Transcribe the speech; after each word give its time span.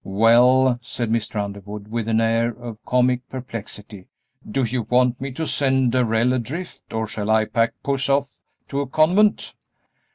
"Well," 0.03 0.79
said 0.81 1.11
Mr. 1.11 1.39
Underwood, 1.39 1.87
with 1.87 2.07
an 2.07 2.19
air 2.21 2.49
of 2.49 2.83
comic 2.85 3.29
perplexity, 3.29 4.07
"do 4.49 4.63
you 4.63 4.87
want 4.89 5.21
me 5.21 5.31
to 5.33 5.45
send 5.45 5.91
Darrell 5.91 6.33
adrift, 6.33 6.91
or 6.91 7.05
shall 7.05 7.29
I 7.29 7.45
pack 7.45 7.73
Puss 7.83 8.09
off 8.09 8.39
to 8.69 8.79
a 8.81 8.87
convent?" 8.87 9.53